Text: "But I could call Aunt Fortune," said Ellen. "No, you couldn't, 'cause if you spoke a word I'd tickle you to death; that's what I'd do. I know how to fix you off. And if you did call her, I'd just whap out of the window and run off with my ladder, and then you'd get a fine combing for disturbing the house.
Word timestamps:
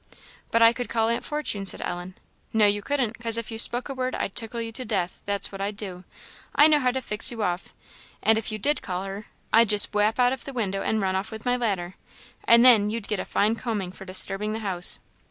"But 0.49 0.63
I 0.63 0.73
could 0.73 0.89
call 0.89 1.09
Aunt 1.09 1.23
Fortune," 1.23 1.63
said 1.67 1.79
Ellen. 1.79 2.15
"No, 2.51 2.65
you 2.65 2.81
couldn't, 2.81 3.19
'cause 3.19 3.37
if 3.37 3.51
you 3.51 3.59
spoke 3.59 3.87
a 3.87 3.93
word 3.93 4.15
I'd 4.15 4.35
tickle 4.35 4.59
you 4.59 4.71
to 4.71 4.83
death; 4.83 5.21
that's 5.27 5.51
what 5.51 5.61
I'd 5.61 5.75
do. 5.77 6.05
I 6.55 6.65
know 6.67 6.79
how 6.79 6.89
to 6.89 7.03
fix 7.03 7.29
you 7.29 7.43
off. 7.43 7.75
And 8.23 8.35
if 8.35 8.51
you 8.51 8.57
did 8.57 8.81
call 8.81 9.03
her, 9.03 9.27
I'd 9.53 9.69
just 9.69 9.93
whap 9.93 10.17
out 10.17 10.33
of 10.33 10.43
the 10.45 10.53
window 10.53 10.81
and 10.81 11.01
run 11.01 11.15
off 11.15 11.31
with 11.31 11.45
my 11.45 11.55
ladder, 11.55 11.97
and 12.45 12.65
then 12.65 12.89
you'd 12.89 13.07
get 13.07 13.19
a 13.19 13.25
fine 13.25 13.53
combing 13.55 13.91
for 13.91 14.05
disturbing 14.05 14.53
the 14.53 14.59
house. 14.65 14.99